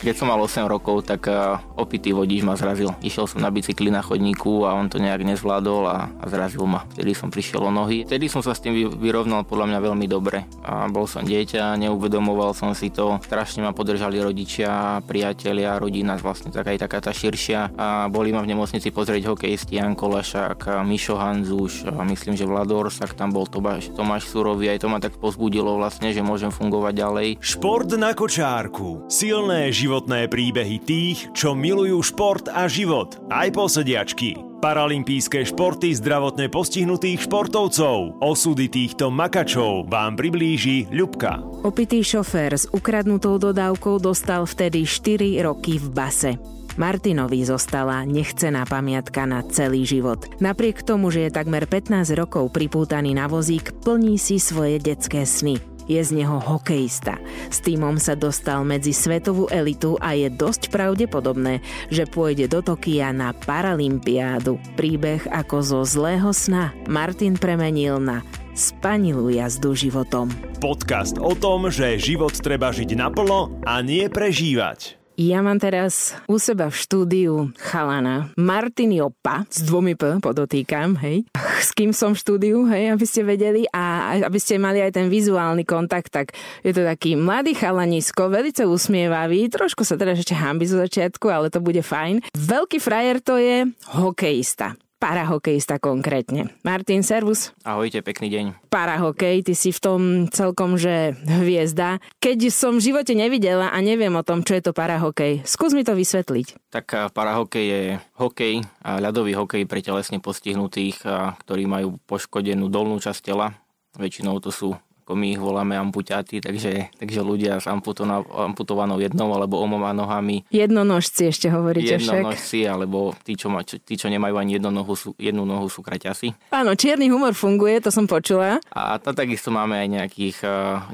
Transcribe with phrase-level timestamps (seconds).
[0.00, 1.28] Keď som mal 8 rokov, tak
[1.76, 2.92] opitý vodič ma zrazil.
[3.00, 6.84] Išiel som na bicykli na chodníku a on to nejak nezvládol a, a zrazil ma.
[6.92, 8.04] Vtedy som prišiel o nohy.
[8.04, 10.44] Vtedy som sa s tým vyrovnal podľa mňa veľmi dobre.
[10.66, 13.22] A bol som dieťa, neuvedomoval som si to.
[13.22, 17.76] Strašne ma podržali rodičia, priatelia, rodina, vlastne taká aj taká tá širšia.
[17.78, 23.12] A boli ma v nemocnici pozrieť hokejisti Jan Kolašák, Mišo Hanzuš, myslím, že Vlador Orsak,
[23.12, 24.72] tam bol Tomáš, Tomáš Surový.
[24.72, 27.28] Aj to ma tak pozbudilo vlastne, že môžem fungovať ďalej.
[27.44, 29.04] Šport na kočárku.
[29.12, 33.18] Silné životné príbehy tých, čo milujú šport a život.
[33.26, 34.38] Aj posediačky.
[34.62, 38.22] Paralympijské športy zdravotne postihnutých športovcov.
[38.22, 41.42] Osudy týchto makačov vám priblíži Ľubka.
[41.66, 46.38] Opitý šofér s ukradnutou dodávkou dostal vtedy 4 roky v base.
[46.78, 50.22] Martinovi zostala nechcená pamiatka na celý život.
[50.38, 55.69] Napriek tomu, že je takmer 15 rokov pripútaný na vozík, plní si svoje detské sny
[55.90, 57.18] je z neho hokejista.
[57.50, 61.58] S týmom sa dostal medzi svetovú elitu a je dosť pravdepodobné,
[61.90, 64.62] že pôjde do Tokia na Paralympiádu.
[64.78, 68.22] Príbeh ako zo zlého sna Martin premenil na
[68.54, 70.30] spanilú jazdu životom.
[70.62, 74.99] Podcast o tom, že život treba žiť naplno a nie prežívať.
[75.20, 81.28] Ja mám teraz u seba v štúdiu chalana Martin Jopa, s dvomi P podotýkam, hej.
[81.60, 85.12] S kým som v štúdiu, hej, aby ste vedeli a aby ste mali aj ten
[85.12, 86.32] vizuálny kontakt, tak
[86.64, 91.52] je to taký mladý chalanisko, velice usmievavý, trošku sa teda ešte hambi zo začiatku, ale
[91.52, 92.24] to bude fajn.
[92.32, 96.52] Veľký frajer to je hokejista parahokejista konkrétne.
[96.60, 97.56] Martin, servus.
[97.64, 98.44] Ahojte, pekný deň.
[98.68, 102.04] Parahokej, ty si v tom celkom, že hviezda.
[102.20, 105.88] Keď som v živote nevidela a neviem o tom, čo je to parahokej, skús mi
[105.88, 106.68] to vysvetliť.
[106.68, 107.80] Tak parahokej je
[108.20, 111.00] hokej, ľadový hokej pre telesne postihnutých,
[111.48, 113.56] ktorí majú poškodenú dolnú časť tela.
[113.96, 114.76] Väčšinou to sú
[115.10, 120.46] ako my ich voláme amputáty, takže, takže ľudia s amputovanou jednou alebo omoma nohami.
[120.54, 122.70] Jednonožci ešte hovoríte Jednonožci, však.
[122.70, 126.54] alebo tí čo, ma, tí, čo nemajú ani jednu nohu, sú, jednu nohu, sú kraťasi.
[126.54, 128.62] Áno, čierny humor funguje, to som počula.
[128.70, 130.36] A, a takisto máme aj nejakých,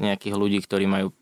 [0.01, 1.13] nejakých ľudí, ktorí majú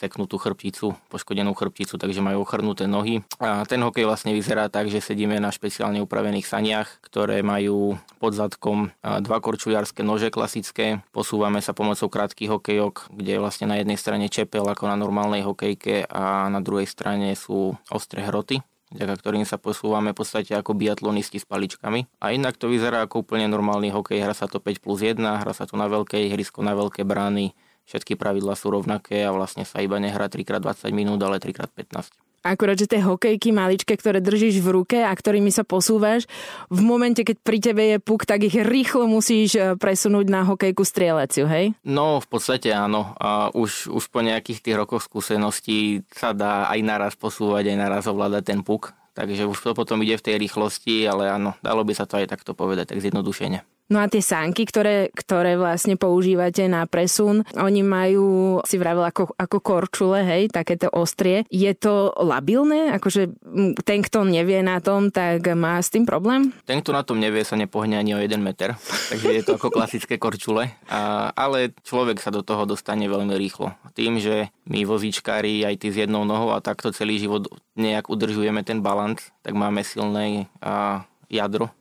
[0.00, 3.20] seknutú chrbticu, poškodenú chrbticu, takže majú ochrnuté nohy.
[3.36, 8.32] A ten hokej vlastne vyzerá tak, že sedíme na špeciálne upravených saniach, ktoré majú pod
[8.32, 11.04] zadkom dva korčuliarské nože klasické.
[11.12, 15.44] Posúvame sa pomocou krátkých hokejok, kde je vlastne na jednej strane čepel ako na normálnej
[15.44, 20.74] hokejke a na druhej strane sú ostré hroty vďaka ktorým sa posúvame v podstate ako
[20.74, 22.10] biatlonisti s paličkami.
[22.18, 25.52] A inak to vyzerá ako úplne normálny hokej, hra sa to 5 plus 1, hra
[25.54, 27.54] sa to na veľké ihrisko, na veľké brány,
[27.90, 32.30] všetky pravidlá sú rovnaké a vlastne sa iba nehrá 3x20 minút, ale 3x15.
[32.40, 36.24] Akurát, že tie hokejky maličké, ktoré držíš v ruke a ktorými sa posúvaš,
[36.72, 40.80] v momente, keď pri tebe je puk, tak ich rýchlo musíš e, presunúť na hokejku
[40.80, 41.76] strieleciu, hej?
[41.84, 43.12] No, v podstate áno.
[43.20, 48.08] A už, už po nejakých tých rokoch skúseností sa dá aj naraz posúvať, aj naraz
[48.08, 48.96] ovládať ten puk.
[49.12, 52.32] Takže už to potom ide v tej rýchlosti, ale áno, dalo by sa to aj
[52.32, 53.79] takto povedať, tak zjednodušene.
[53.90, 59.34] No a tie sánky, ktoré, ktoré vlastne používate na presun, oni majú, si vravel, ako,
[59.34, 61.42] ako korčule, hej, takéto ostrie.
[61.50, 62.94] Je to labilné?
[62.94, 63.34] Akože
[63.82, 66.54] ten, kto nevie na tom, tak má s tým problém?
[66.70, 68.78] Ten, kto na tom nevie, sa nepohne ani o jeden meter.
[69.10, 70.70] Takže je to ako klasické korčule.
[70.86, 73.74] A, ale človek sa do toho dostane veľmi rýchlo.
[73.98, 78.62] Tým, že my vozíčkári, aj ty s jednou nohou a takto celý život nejak udržujeme
[78.62, 81.74] ten balans, tak máme silné a, jadro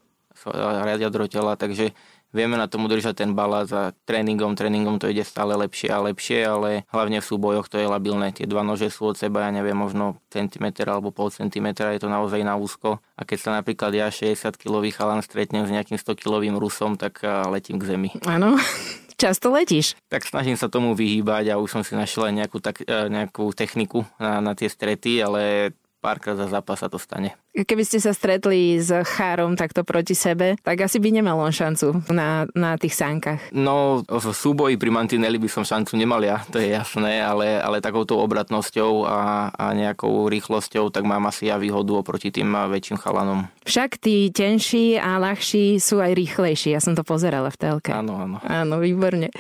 [1.00, 1.92] jadro tela, takže
[2.30, 6.40] vieme na tom udržať ten balás a tréningom, tréningom to ide stále lepšie a lepšie,
[6.46, 8.30] ale hlavne v súbojoch to je labilné.
[8.34, 12.10] Tie dva nože sú od seba, ja neviem, možno centimeter alebo pol centimetra, je to
[12.10, 13.02] naozaj na úzko.
[13.18, 17.26] A keď sa napríklad ja 60 kilový chalan stretnem s nejakým 100 kilovým Rusom, tak
[17.50, 18.10] letím k zemi.
[18.30, 18.56] Áno.
[19.20, 20.00] Často letíš?
[20.08, 23.52] Tak snažím sa tomu vyhýbať a už som si našiel aj nejakú, tak, e, nejakú
[23.52, 27.36] techniku na, na tie strety, ale párkrát za zápas sa to stane.
[27.59, 28.88] Keby ste sa stretli s
[29.20, 33.52] Chárom takto proti sebe, tak asi by nemal on šancu na, na tých sánkach.
[33.52, 37.84] No, v súboji pri Mantinelli by som šancu nemal ja, to je jasné, ale, ale
[37.84, 43.51] takouto obratnosťou a, a nejakou rýchlosťou, tak mám asi ja výhodu oproti tým väčším chalanom.
[43.68, 47.92] Však tí tenší a ľahší sú aj rýchlejší, ja som to pozerala v telke.
[47.92, 48.38] Áno, áno.
[48.48, 49.36] Áno, výborne.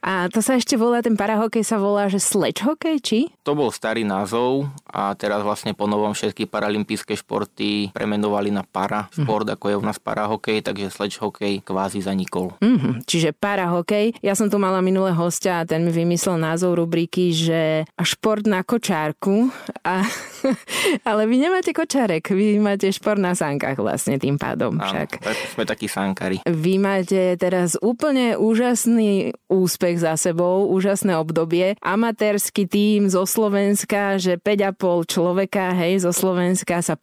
[0.00, 3.18] A to sa ešte volá, ten parahokej sa volá, že sledge hokej, či?
[3.44, 7.57] To bol starý názov a teraz vlastne po novom všetky paralympijské športy
[7.92, 9.54] premenovali na para šport, mm.
[9.58, 12.54] ako je u nás parahokej, takže sledge hokej kvázi zanikol.
[12.62, 13.04] Mm-hmm.
[13.04, 14.20] Čiže parahokej.
[14.22, 18.62] Ja som tu mala minulé hostia a ten mi vymyslel názov rubriky, že šport na
[18.62, 19.50] kočárku
[19.82, 20.06] a
[21.08, 25.08] Ale vy nemáte kočárek, vy máte šport na sánkach vlastne tým pádom Áno, však.
[25.20, 26.42] tak sme takí sánkári.
[26.46, 31.74] Vy máte teraz úplne úžasný úspech za sebou, úžasné obdobie.
[31.82, 36.94] Amatérsky tím zo Slovenska, že 5,5 človeka, hej, zo Slovenska sa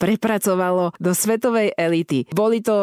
[0.45, 2.29] prepracovalo do svetovej elity.
[2.29, 2.77] Boli to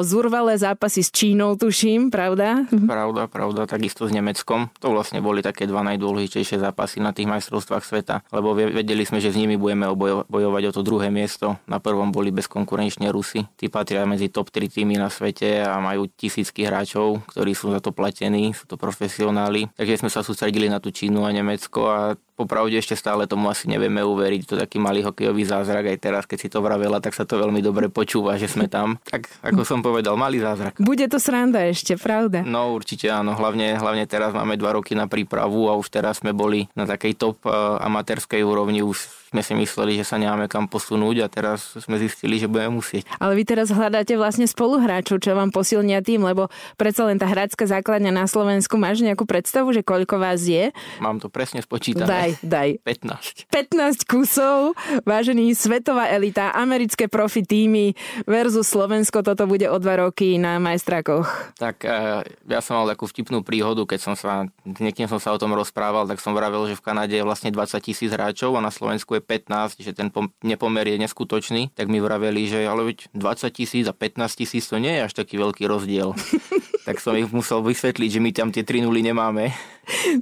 [0.00, 2.64] zurvalé zápasy s Čínou, tuším, pravda?
[2.72, 4.72] Pravda, pravda, takisto s Nemeckom.
[4.80, 9.36] To vlastne boli také dva najdôležitejšie zápasy na tých majstrovstvách sveta, lebo vedeli sme, že
[9.36, 9.92] s nimi budeme
[10.24, 11.60] bojovať o to druhé miesto.
[11.68, 13.44] Na prvom boli bezkonkurenčne Rusy.
[13.60, 17.84] Tí patria medzi top 3 týmy na svete a majú tisícky hráčov, ktorí sú za
[17.84, 19.68] to platení, sú to profesionáli.
[19.76, 23.70] Takže sme sa sústredili na tú Čínu a Nemecko a Popravde ešte stále tomu asi
[23.70, 24.42] nevieme uveriť.
[24.50, 27.62] To taký malý hokejový zázrak aj teraz, keď si to vravela, tak sa to veľmi
[27.62, 28.98] dobre počúva, že sme tam.
[29.06, 30.74] Tak ako som povedal, malý zázrak.
[30.82, 32.42] Bude to sranda ešte, pravda?
[32.42, 33.38] No určite áno.
[33.38, 37.14] Hlavne, hlavne teraz máme dva roky na prípravu a už teraz sme boli na takej
[37.14, 38.82] top uh, amatérskej úrovni.
[38.82, 42.78] Už sme si mysleli, že sa nemáme kam posunúť a teraz sme zistili, že budeme
[42.78, 43.02] musieť.
[43.18, 46.46] Ale vy teraz hľadáte vlastne spoluhráčov, čo vám posilnia tým, lebo
[46.78, 50.70] predsa len tá hrácka základňa na Slovensku, máš nejakú predstavu, že koľko vás je?
[51.02, 52.06] Mám to presne spočítané.
[52.06, 52.68] Daj, daj.
[52.86, 53.50] 15.
[53.50, 57.98] 15 kusov, vážený svetová elita, americké profi týmy
[58.30, 61.58] versus Slovensko, toto bude o dva roky na majstrákoch.
[61.58, 65.40] Tak e, ja som mal takú vtipnú príhodu, keď som sa, niekým som sa o
[65.42, 68.70] tom rozprával, tak som vravel, že v Kanade je vlastne 20 tisíc hráčov a na
[68.70, 70.12] Slovensku je 15, že ten
[70.44, 74.76] nepomer je neskutočný, tak mi vraveli, že ale veď 20 tisíc a 15 tisíc to
[74.76, 76.12] nie je až taký veľký rozdiel.
[76.88, 79.56] tak som ich musel vysvetliť, že my tam tie 3 nuly nemáme.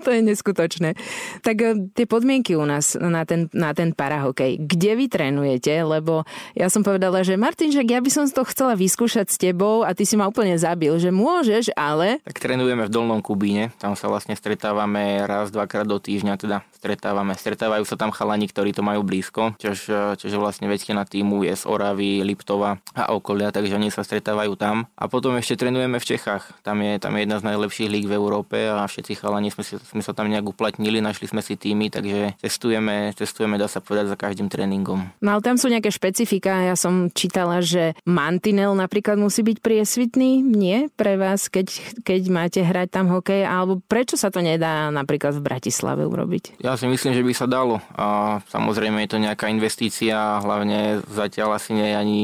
[0.05, 0.95] to je neskutočné.
[1.43, 5.73] Tak e, tie podmienky u nás na ten, na ten parahokej, kde vy trénujete?
[5.83, 9.87] Lebo ja som povedala, že Martin, že ja by som to chcela vyskúšať s tebou
[9.87, 12.19] a ty si ma úplne zabil, že môžeš, ale...
[12.27, 17.39] Tak trénujeme v Dolnom Kubíne, tam sa vlastne stretávame raz, dvakrát do týždňa, teda stretávame.
[17.39, 19.89] Stretávajú sa tam chalani, ktorí to majú blízko, čož,
[20.21, 24.85] čož vlastne väčšina týmu je z Oravy, Liptova a okolia, takže oni sa stretávajú tam.
[25.00, 26.53] A potom ešte trénujeme v Čechách.
[26.61, 29.81] Tam je, tam je jedna z najlepších líg v Európe a všetci chalani sme, si,
[29.81, 34.11] sme sa tam nejak uplatnili, našli sme si týmy, takže testujeme, testujeme, dá sa povedať,
[34.11, 35.06] za každým tréningom.
[35.23, 36.67] No ale tam sú nejaké špecifika.
[36.67, 40.43] Ja som čítala, že mantinel napríklad musí byť priesvitný.
[40.43, 41.71] Nie pre vás, keď,
[42.03, 43.47] keď máte hrať tam hokej?
[43.47, 46.59] Alebo prečo sa to nedá napríklad v Bratislave urobiť?
[46.59, 47.79] Ja si myslím, že by sa dalo.
[47.94, 52.19] A samozrejme je to nejaká investícia, hlavne zatiaľ asi nie, ani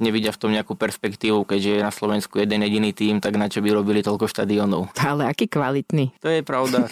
[0.00, 3.60] nevidia v tom nejakú perspektívu, keďže je na Slovensku jeden jediný tým, tak na čo
[3.60, 4.94] by robili toľko štadionov.
[5.00, 6.16] Ale aký kvalitný.
[6.24, 6.88] To je pravda.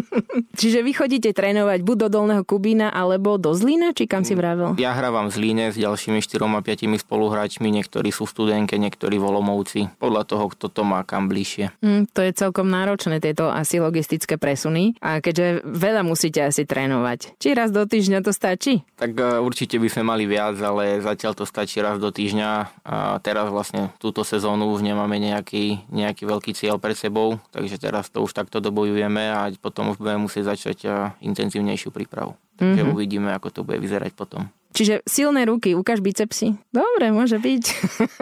[0.60, 4.74] Čiže vy chodíte trénovať buď do Dolného Kubína alebo do Zlína, či kam si vravel?
[4.80, 9.80] Ja hrávam v Zlíne s ďalšími 4-5 spoluhráčmi, niektorí sú v studenke, niektorí v Olomovci,
[10.00, 11.70] podľa toho, kto to má kam bližšie.
[11.84, 14.96] Mm, to je celkom náročné, tieto asi logistické presuny.
[15.04, 18.86] A keďže veľa musíte asi trénovať, či raz do týždňa to stačí?
[18.94, 22.50] Tak uh, určite by sme mali viac, ale zatiaľ to stačí raz do týždňa.
[22.86, 28.06] A teraz vlastne túto sezónu už nemáme nejaký, nejaký veľký cieľ pred sebou, takže teraz
[28.06, 30.78] to už takto dobojujeme a potom už budeme musieť začať
[31.18, 32.38] intenzívnejšiu prípravu.
[32.58, 32.94] Takže mm-hmm.
[32.94, 34.46] uvidíme, ako to bude vyzerať potom.
[34.78, 36.54] Čiže silné ruky, ukáž bicepsy.
[36.70, 37.64] Dobre, môže byť.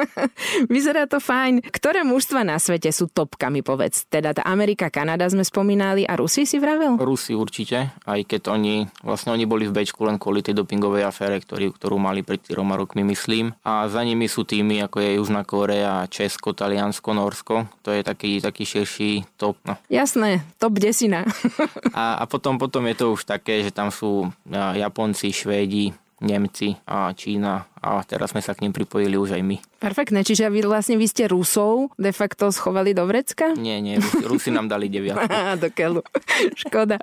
[0.72, 1.60] Vyzerá to fajn.
[1.68, 4.08] Ktoré mužstva na svete sú topkami, povedz?
[4.08, 6.96] Teda tá Amerika, Kanada sme spomínali a Rusi si vravel?
[6.96, 11.44] Rusi určite, aj keď oni, vlastne oni boli v Bečku len kvôli tej dopingovej afére,
[11.44, 13.52] ktorý, ktorú mali pred troma rokmi, myslím.
[13.60, 17.68] A za nimi sú týmy, ako je Južná Korea, Česko, Taliansko, Norsko.
[17.84, 19.60] To je taký, taký širší top.
[19.68, 19.76] No.
[19.92, 21.28] Jasné, top desina.
[21.92, 27.12] a, a potom, potom je to už také, že tam sú Japonci, Švédi, Nemci a
[27.12, 29.56] Čína a teraz sme sa k ním pripojili už aj my.
[29.76, 33.52] Perfektné, čiže vy vlastne vy ste Rusov de facto schovali do vrecka?
[33.54, 35.28] Nie, nie, Rusi, nám dali deviatku.
[35.60, 36.00] do keľu.
[36.66, 36.96] Škoda.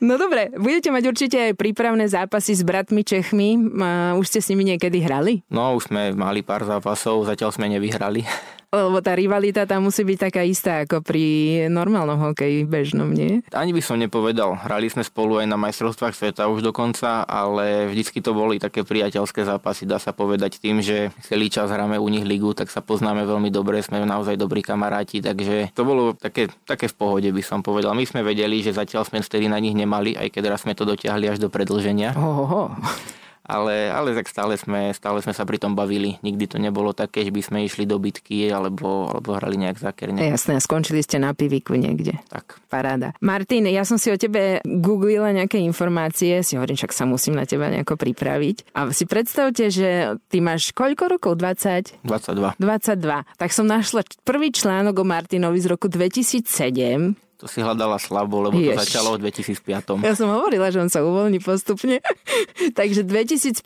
[0.00, 3.56] No dobre, budete mať určite aj prípravné zápasy s bratmi Čechmi.
[4.16, 5.44] Už ste s nimi niekedy hrali?
[5.52, 8.24] No, už sme mali pár zápasov, zatiaľ sme nevyhrali.
[8.70, 11.24] Lebo tá rivalita tam musí byť taká istá ako pri
[11.66, 13.42] normálnom hokeji bežnom, nie?
[13.50, 14.54] Ani by som nepovedal.
[14.54, 19.42] Hrali sme spolu aj na majstrovstvách sveta už dokonca, ale vždycky to boli také priateľské
[19.42, 23.26] zápasy, dá sa povedať tým, že celý čas hráme u nich ligu, tak sa poznáme
[23.26, 27.66] veľmi dobre, sme naozaj dobrí kamaráti, takže to bolo také, také v pohode, by som
[27.66, 27.98] povedal.
[27.98, 30.86] My sme vedeli, že zatiaľ sme vtedy na nich nemali, aj keď raz sme to
[30.86, 32.14] dotiahli až do predlženia.
[32.14, 32.70] Ohoho
[33.50, 36.22] ale, ale tak stále sme, stále sme sa pri tom bavili.
[36.22, 40.22] Nikdy to nebolo také, že by sme išli do bitky alebo, alebo hrali nejak zákerne.
[40.22, 42.14] Jasné, skončili ste na piviku niekde.
[42.30, 42.62] Tak.
[42.70, 43.12] Paráda.
[43.18, 47.44] Martin, ja som si o tebe googlila nejaké informácie, si hovorím, však sa musím na
[47.44, 48.70] teba nejako pripraviť.
[48.78, 51.32] A si predstavte, že ty máš koľko rokov?
[51.42, 52.06] 20?
[52.06, 52.62] 22.
[52.62, 53.26] 22.
[53.34, 58.60] Tak som našla prvý článok o Martinovi z roku 2007 To si hľadala slabo, lebo
[58.60, 58.84] to Jež.
[58.84, 60.04] začalo v 2005.
[60.04, 62.04] Ja som hovorila, že on sa uvoľní postupne.
[62.78, 63.64] Takže v 2005,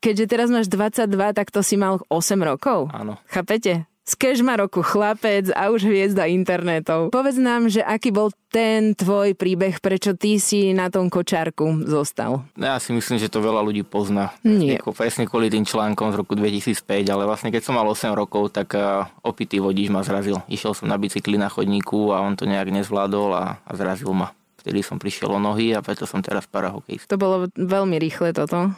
[0.00, 2.88] keďže teraz máš 22, tak to si mal 8 rokov.
[2.96, 3.20] Áno.
[3.28, 3.84] Chápete?
[4.04, 7.08] Z kežmaroku chlapec a už hviezda internetov.
[7.08, 12.44] Povedz nám, že aký bol ten tvoj príbeh, prečo ty si na tom kočárku zostal?
[12.54, 14.30] No ja si myslím, že to veľa ľudí pozná.
[14.46, 14.78] Nie.
[14.78, 18.76] Presne kvôli tým článkom z roku 2005, ale vlastne keď som mal 8 rokov, tak
[18.76, 20.38] uh, opitý vodič ma zrazil.
[20.46, 24.30] Išiel som na bicykli na chodníku a on to nejak nezvládol a, a zrazil ma
[24.64, 27.12] vtedy som prišiel o nohy a preto som teraz parahokejista.
[27.12, 28.72] To bolo veľmi rýchle toto,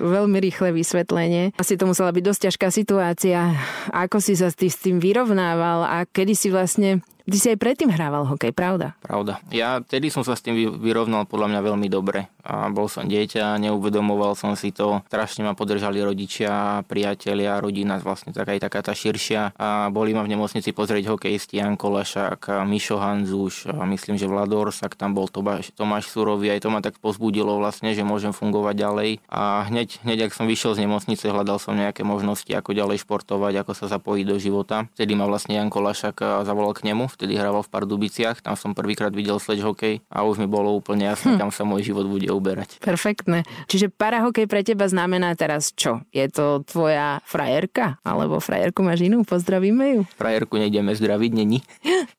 [0.00, 1.52] veľmi rýchle vysvetlenie.
[1.60, 3.52] Asi to musela byť dosť ťažká situácia.
[3.92, 7.92] Ako si sa ty s tým vyrovnával a kedy si vlastne Ty si aj predtým
[7.92, 8.96] hrával hokej, pravda?
[9.04, 9.36] Pravda.
[9.52, 12.32] Ja tedy som sa s tým vyrovnal podľa mňa veľmi dobre.
[12.40, 15.04] A bol som dieťa, neuvedomoval som si to.
[15.12, 19.52] Strašne ma podržali rodičia, priatelia, rodina, vlastne taká aj taká tá širšia.
[19.60, 24.72] A boli ma v nemocnici pozrieť hokejisti Jan Kolašák, Mišo Hanzuš, a myslím, že Vlador
[24.72, 28.74] Orsak, tam bol Tomáš, Tomáš Surový, aj to ma tak pozbudilo vlastne, že môžem fungovať
[28.80, 29.10] ďalej.
[29.28, 33.60] A hneď, hneď ak som vyšiel z nemocnice, hľadal som nejaké možnosti, ako ďalej športovať,
[33.60, 34.88] ako sa zapojiť do života.
[34.96, 39.10] Vtedy ma vlastne Jan Kolašák zavolal k nemu vtedy hrával v Pardubiciach, tam som prvýkrát
[39.10, 41.38] videl sledge hokej a už mi bolo úplne jasné, hm.
[41.42, 42.78] kam sa môj život bude uberať.
[42.78, 43.42] Perfektné.
[43.66, 46.06] Čiže parahokej pre teba znamená teraz čo?
[46.14, 47.98] Je to tvoja frajerka?
[48.06, 49.26] Alebo frajerku máš inú?
[49.26, 50.00] Pozdravíme ju.
[50.14, 51.58] Frajerku nejdeme zdraviť, není.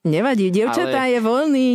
[0.03, 1.15] Nevadí, dievčatá Ale...
[1.15, 1.69] je voľný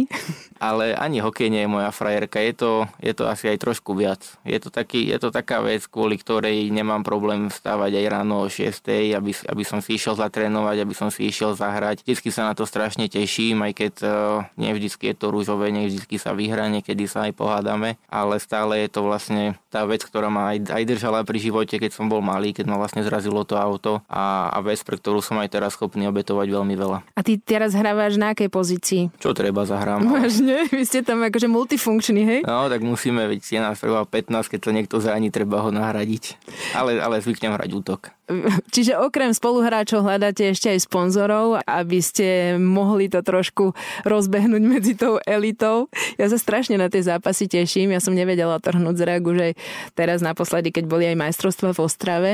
[0.64, 2.40] ale ani hokej nie je moja frajerka.
[2.40, 2.72] Je to,
[3.04, 4.24] je to asi aj trošku viac.
[4.48, 8.48] Je to, taký, je to taká vec, kvôli ktorej nemám problém vstávať aj ráno o
[8.48, 8.80] 6,
[9.20, 12.08] aby, aby som si išiel zatrénovať, aby som si išiel zahrať.
[12.08, 14.12] Vždycky sa na to strašne teším, aj keď uh,
[14.56, 18.80] nie vždycky je to rúžové, nie vždycky sa vyhrá, niekedy sa aj pohádame, ale stále
[18.80, 22.24] je to vlastne tá vec, ktorá ma aj, aj držala pri živote, keď som bol
[22.24, 25.76] malý, keď ma vlastne zrazilo to auto a, a vec, pre ktorú som aj teraz
[25.76, 26.98] schopný obetovať veľmi veľa.
[27.18, 29.02] A ty teraz hrávaš na akej pozícii?
[29.18, 30.06] Čo treba zahrám?
[30.06, 30.53] Vážne?
[30.76, 32.40] Vy ste tam akože multifunkční, hej?
[32.46, 36.38] No, tak musíme, veď je nás 15, keď to niekto zraní, treba ho nahradiť.
[36.74, 38.00] Ale, ale zvyknem hrať útok.
[38.74, 43.76] Čiže okrem spoluhráčov hľadáte ešte aj sponzorov, aby ste mohli to trošku
[44.08, 45.92] rozbehnúť medzi tou elitou.
[46.16, 47.92] Ja sa strašne na tie zápasy teším.
[47.92, 49.46] Ja som nevedela trhnúť z reagu, že
[49.92, 52.30] teraz naposledy, keď boli aj majstrovstva v Ostrave,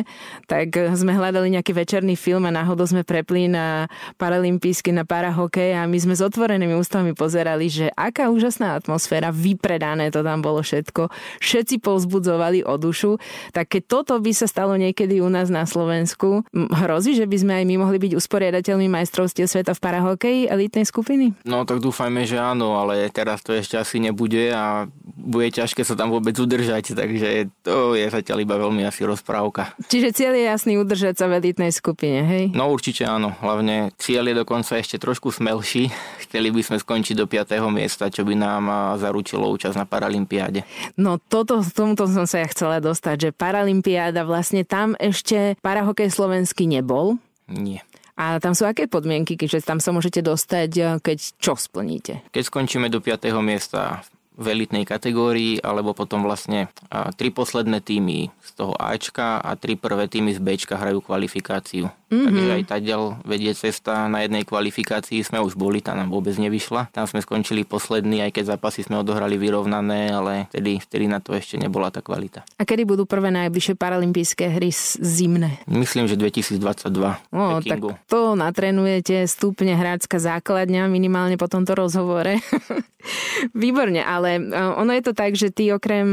[0.46, 5.90] tak sme hľadali nejaký večerný film a náhodou sme prepli na paralympijsky, na parahokej a
[5.90, 11.10] my sme s otvorenými ústami pozerali, že aká úžasná atmosféra, vypredané to tam bolo všetko.
[11.42, 13.18] Všetci povzbudzovali o dušu.
[13.50, 16.44] Tak keď toto by sa stalo niekedy u nás na Slovensku, Slovensku.
[16.52, 21.32] Hrozí, že by sme aj my mohli byť usporiadateľmi majstrovstiev sveta v parahokeji elitnej skupiny?
[21.48, 24.84] No tak dúfajme, že áno, ale teraz to ešte asi nebude a
[25.16, 29.72] bude ťažké sa tam vôbec udržať, takže to je zatiaľ iba veľmi asi rozprávka.
[29.88, 32.44] Čiže cieľ je jasný udržať sa v elitnej skupine, hej?
[32.52, 35.88] No určite áno, hlavne cieľ je dokonca ešte trošku smelší.
[36.28, 37.56] Chceli by sme skončiť do 5.
[37.72, 38.68] miesta, čo by nám
[39.00, 40.68] zaručilo účasť na Paralympiáde.
[41.00, 46.66] No toto, tomuto som sa ja chcela dostať, že Paralympiáda vlastne tam ešte parahokej slovenský
[46.66, 47.22] nebol.
[47.46, 47.86] Nie.
[48.18, 52.26] A tam sú aké podmienky, keďže tam sa môžete dostať, eh, keď čo splníte?
[52.34, 53.38] Keď skončíme do 5.
[53.38, 54.02] miesta
[54.40, 56.72] v elitnej kategórii, alebo potom vlastne
[57.20, 61.92] tri posledné týmy z toho Ačka a tri prvé týmy z Bčka hrajú kvalifikáciu.
[62.10, 62.26] Mm-hmm.
[62.26, 66.90] Takže aj ďal vedie cesta na jednej kvalifikácii sme už boli, tá nám vôbec nevyšla.
[66.90, 71.38] Tam sme skončili poslední, aj keď zápasy sme odohrali vyrovnané, ale vtedy, vtedy na to
[71.38, 72.42] ešte nebola tá kvalita.
[72.58, 75.62] A kedy budú prvé najbližšie paralympijské hry zimné?
[75.70, 76.90] Myslím, že 2022.
[77.30, 77.78] No, tak
[78.10, 82.42] to natrenujete, stúpne hráčska základňa minimálne po tomto rozhovore.
[83.56, 86.06] Výborne, ale e, ono je to tak, že ty okrem,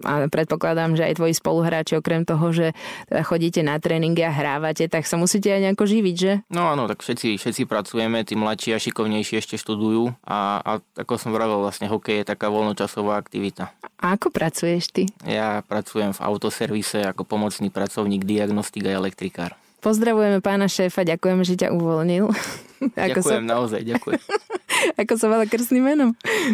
[0.00, 2.72] a predpokladám, že aj tvoji spoluhráči okrem toho, že
[3.12, 6.32] chodíte na tréningy a hrávate, tak sa musíte aj nejako živiť, že?
[6.52, 11.16] No áno, tak všetci, všetci pracujeme, tí mladší a šikovnejší ešte študujú a, a ako
[11.16, 13.72] som vravel, vlastne hokej je taká voľnočasová aktivita.
[13.96, 15.08] A ako pracuješ ty?
[15.24, 19.56] Ja pracujem v autoservise ako pomocný pracovník, diagnostik a elektrikár.
[19.84, 22.32] Pozdravujeme pána šéfa, ďakujem, že ťa uvoľnil.
[22.96, 23.52] ďakujem, som...
[23.52, 24.16] naozaj, ďakujem.
[25.00, 26.10] Ako sa volá krstným menom?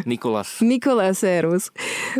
[0.06, 0.58] Nikolás.
[0.62, 1.75] Nikolás Erus.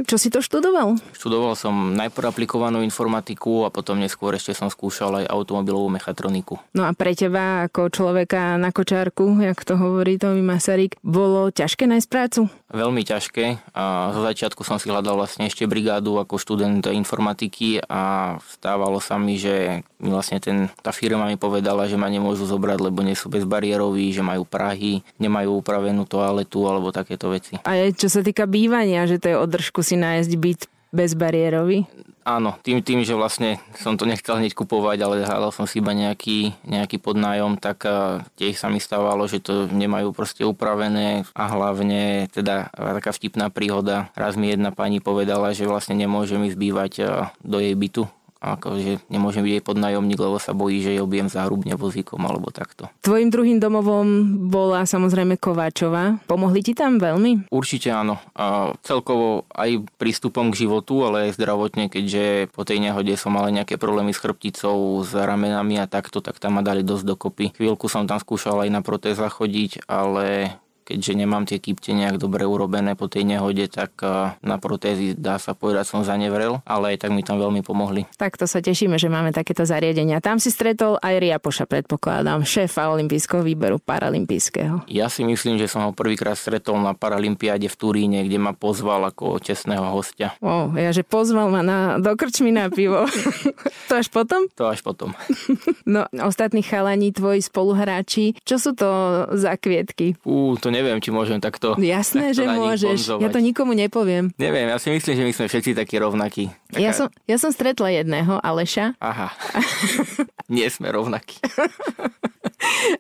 [0.07, 0.99] Čo si to študoval?
[1.15, 6.59] Študoval som najprv aplikovanú informatiku a potom neskôr ešte som skúšal aj automobilovú mechatroniku.
[6.75, 11.87] No a pre teba ako človeka na kočárku, jak to hovorí Tomi Masaryk, bolo ťažké
[11.91, 12.41] nájsť prácu?
[12.71, 13.75] Veľmi ťažké.
[13.75, 19.19] A zo začiatku som si hľadal vlastne ešte brigádu ako študent informatiky a stávalo sa
[19.19, 23.17] mi, že mi vlastne ten, tá firma mi povedala, že ma nemôžu zobrať, lebo nie
[23.17, 27.57] sú bezbariéroví, že majú Prahy, nemajú upravenú toaletu alebo takéto veci.
[27.65, 30.61] A je, čo sa týka bývania, že to je održku si nájsť byt
[30.93, 31.89] bezbariérový?
[32.21, 35.97] Áno, tým, tým, že vlastne som to nechcel hneď kupovať, ale hľadal som si iba
[35.97, 41.45] nejaký, nejaký podnájom, tak uh, tiež sa mi stávalo, že to nemajú proste upravené a
[41.49, 44.13] hlavne teda taká vtipná príhoda.
[44.13, 47.09] Raz mi jedna pani povedala, že vlastne nemôže mi zbývať uh,
[47.41, 48.05] do jej bytu,
[48.41, 52.89] akože nemôžem byť jej podnájomník, lebo sa bojí, že jej objem zahrubne vozíkom alebo takto.
[53.05, 54.09] Tvojim druhým domovom
[54.49, 56.19] bola samozrejme Kováčova.
[56.25, 57.53] Pomohli ti tam veľmi?
[57.53, 58.17] Určite áno.
[58.33, 63.53] A celkovo aj prístupom k životu, ale aj zdravotne, keďže po tej nehode som mal
[63.53, 67.45] nejaké problémy s chrbticou, s ramenami a takto, tak tam ma dali dosť dokopy.
[67.55, 70.57] Chvíľku som tam skúšal aj na protéza chodiť, ale
[70.91, 73.95] keďže nemám tie kypte nejak dobre urobené po tej nehode, tak
[74.43, 78.11] na protézy dá sa povedať som zanevrel, ale aj tak mi tam veľmi pomohli.
[78.19, 80.19] Takto sa tešíme, že máme takéto zariadenia.
[80.19, 84.91] Tam si stretol aj Riapoša, predpokladám, šéfa olympijského výberu paralympijského.
[84.91, 89.07] Ja si myslím, že som ho prvýkrát stretol na Paralympiáde v Turíne, kde ma pozval
[89.07, 90.35] ako čestného hostia.
[90.43, 93.07] O, ja že pozval ma na, do krčmy na pivo.
[93.89, 94.51] to až potom?
[94.59, 95.15] To až potom.
[95.95, 98.89] no, ostatní chalani, tvoji spoluhráči, čo sú to
[99.37, 100.17] za kvietky?
[100.25, 102.97] Ú, to neviem, či môžem takto Jasné, takto že môžeš.
[102.97, 103.23] Bonzovať.
[103.23, 104.33] Ja to nikomu nepoviem.
[104.41, 106.49] Neviem, ja si myslím, že my sme všetci takí rovnakí.
[106.73, 106.81] Taká...
[106.81, 108.97] Ja, som, ja som stretla jedného, Aleša.
[108.97, 109.29] Aha.
[110.51, 111.39] Nie sme rovnakí.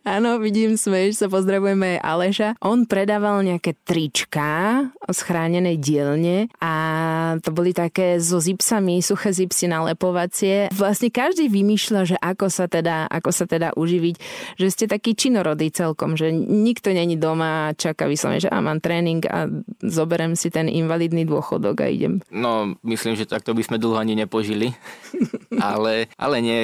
[0.06, 2.56] Áno, vidím, smeješ sa, pozdravujeme Aleša.
[2.64, 6.72] On predával nejaké trička z chránenej dielne a
[7.44, 10.72] to boli také so zipsami, suché zipsy nalepovacie.
[10.72, 14.14] Vlastne každý vymýšľa, že ako sa teda, ako sa teda uživiť,
[14.56, 18.80] že ste taký činorodý celkom, že nikto není doma a čaká vyslovene, že a mám
[18.80, 19.48] tréning a
[19.84, 22.24] zoberem si ten invalidný dôchodok a idem.
[22.32, 24.72] No, myslím, že takto by sme dlho ani nepožili.
[25.60, 26.60] ale, ale nie.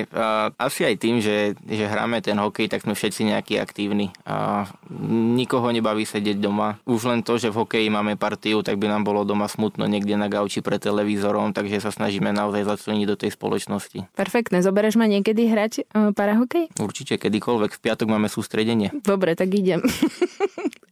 [0.56, 4.68] Asi aj tým, že, že hráme ten hokej, tak sme všetci nejakí aktívni a
[5.08, 6.76] nikoho nebaví sedieť doma.
[6.84, 10.18] Už len to, že v hokeji máme partiu, tak by nám bolo doma smutno niekde
[10.18, 14.12] na gauči pre televízorom, takže sa snažíme naozaj začleniť do tej spoločnosti.
[14.12, 14.60] Perfektné.
[14.60, 16.74] Zoberieš ma niekedy hrať uh, parahokej?
[16.76, 17.70] Určite, kedykoľvek.
[17.76, 18.90] V piatok máme sústredenie.
[19.06, 19.80] Dobre, tak idem.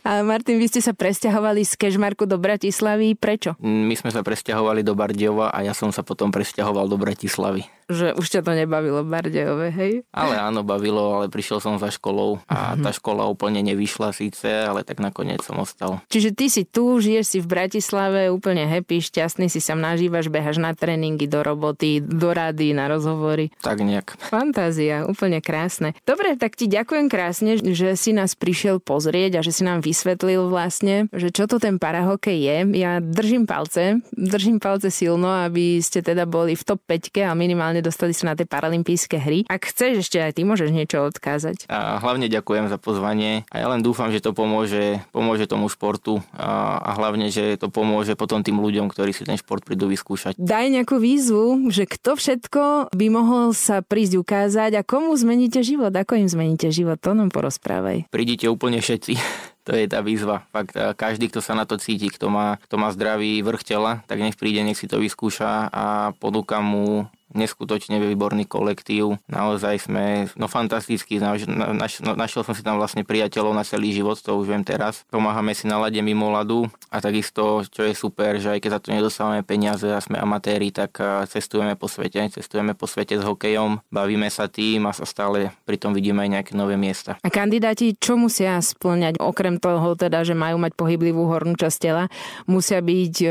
[0.05, 3.17] A Martin, vy ste sa presťahovali z Kešmarku do Bratislavy.
[3.17, 3.57] Prečo?
[3.65, 7.65] My sme sa presťahovali do Bardiova a ja som sa potom presťahoval do Bratislavy.
[7.91, 9.93] Že už ťa to nebavilo Bardejové, hej?
[10.15, 14.87] Ale áno, bavilo, ale prišiel som za školou a tá škola úplne nevyšla síce, ale
[14.87, 16.01] tak nakoniec som ostal.
[16.09, 20.61] Čiže ty si tu, žiješ si v Bratislave, úplne happy, šťastný si sa nažívaš, behaš
[20.61, 23.51] na tréningy, do roboty, do rady, na rozhovory.
[23.61, 24.17] Tak nejak.
[24.21, 25.97] Fantázia, úplne krásne.
[26.05, 30.47] Dobre, tak ti ďakujem krásne, že si nás prišiel pozrieť a že si nám vysvetlil
[30.53, 32.57] vlastne, že čo to ten parahokej je.
[32.79, 37.74] Ja držím palce, držím palce silno, aby ste teda boli v top 5 a minimálne
[37.81, 39.49] dostali sa na tie paralympijské hry.
[39.49, 41.67] Ak chceš ešte aj ty môžeš niečo odkázať.
[41.73, 46.21] A hlavne ďakujem za pozvanie a ja len dúfam, že to pomôže, pomôže tomu športu
[46.37, 50.37] a, a hlavne, že to pomôže potom tým ľuďom, ktorí si ten šport prídu vyskúšať.
[50.37, 55.95] Daj nejakú výzvu, že kto všetko by mohol sa prísť ukázať a komu zmeníte život,
[55.95, 58.11] ako im zmeníte život, to nám porozprávaj.
[58.11, 59.15] Prídite úplne všetci.
[59.65, 60.45] To je tá výzva.
[60.53, 64.21] Fakt, každý, kto sa na to cíti, kto má, kto má zdravý vrch tela, tak
[64.21, 69.17] nech príde, nech si to vyskúša a ponúkam mu neskutočne výborný kolektív.
[69.31, 73.97] Naozaj sme, no fantastický, naš, naš, no, našiel som si tam vlastne priateľov na celý
[73.97, 75.03] život, to už viem teraz.
[75.09, 78.81] Pomáhame si na lade mimo ladu a takisto, čo je super, že aj keď za
[78.81, 80.97] to nedostávame peniaze a sme amatéri, tak
[81.29, 85.93] cestujeme po svete, cestujeme po svete s hokejom, bavíme sa tým a sa stále pritom
[85.93, 87.21] vidíme aj nejaké nové miesta.
[87.21, 92.05] A kandidáti čo musia splňať, okrem toho teda, že majú mať pohyblivú hornú časť tela,
[92.49, 93.29] musia byť e,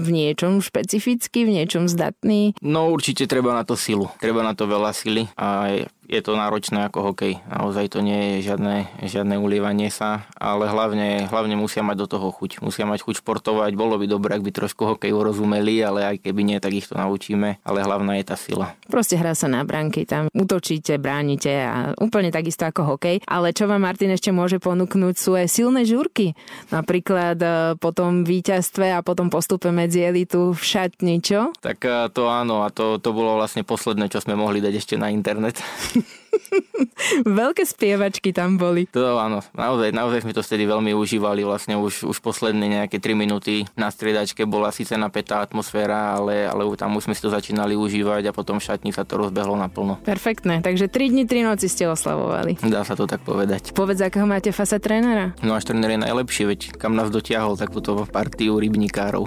[0.00, 2.54] v niečom špecificky, v niečom zdatný?
[2.62, 4.08] No určite treba na to silu.
[4.20, 5.68] Treba na to veľa sily a
[6.10, 7.38] je to náročné ako hokej.
[7.46, 12.34] Naozaj to nie je žiadne, žiadne ulievanie sa, ale hlavne, hlavne musia mať do toho
[12.34, 12.58] chuť.
[12.66, 13.78] Musia mať chuť športovať.
[13.78, 16.98] Bolo by dobré, ak by trošku hokej rozumeli, ale aj keby nie, tak ich to
[16.98, 17.62] naučíme.
[17.62, 18.74] Ale hlavná je tá sila.
[18.90, 23.22] Proste hrá sa na bránky, tam útočíte, bránite a úplne takisto ako hokej.
[23.30, 26.34] Ale čo vám Martin ešte môže ponúknuť sú aj silné žurky.
[26.74, 31.54] Napríklad e, po tom víťazstve a potom postupe medzi elitu v šatni, čo?
[31.62, 34.94] Tak e, to áno a to, to bolo vlastne posledné, čo sme mohli dať ešte
[34.98, 35.62] na internet.
[37.40, 38.86] Veľké spievačky tam boli.
[38.94, 41.42] To áno, naozaj, naozaj sme to vtedy veľmi užívali.
[41.42, 46.62] Vlastne už, už posledné nejaké 3 minúty na striedačke bola síce napätá atmosféra, ale, ale
[46.78, 49.98] tam už sme si to začínali užívať a potom v šatni sa to rozbehlo naplno.
[50.06, 52.62] Perfektné, takže 3 dni, 3 noci ste oslavovali.
[52.62, 53.74] Dá sa to tak povedať.
[53.74, 55.34] Povedz, akého máte fasa trénera?
[55.42, 59.26] No až tréner je najlepší, veď kam nás dotiahol takúto partiu rybníkárov.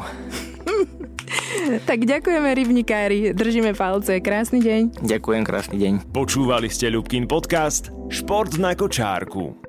[1.90, 5.02] tak ďakujeme rybnikári, držíme palce, krásny deň.
[5.02, 5.94] Ďakujem, krásny deň.
[6.12, 9.63] Počúvali ste Ľubkin podcast Šport na kočárku.